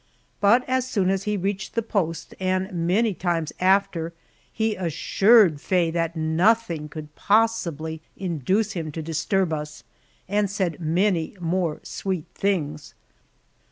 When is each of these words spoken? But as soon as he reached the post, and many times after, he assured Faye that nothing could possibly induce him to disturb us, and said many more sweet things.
But 0.39 0.67
as 0.67 0.87
soon 0.87 1.11
as 1.11 1.25
he 1.25 1.37
reached 1.37 1.75
the 1.75 1.83
post, 1.83 2.33
and 2.39 2.71
many 2.87 3.13
times 3.13 3.53
after, 3.59 4.13
he 4.51 4.75
assured 4.75 5.61
Faye 5.61 5.91
that 5.91 6.15
nothing 6.15 6.89
could 6.89 7.13
possibly 7.13 8.01
induce 8.17 8.71
him 8.71 8.91
to 8.93 9.03
disturb 9.03 9.53
us, 9.53 9.83
and 10.27 10.49
said 10.49 10.79
many 10.79 11.37
more 11.39 11.81
sweet 11.83 12.25
things. 12.33 12.95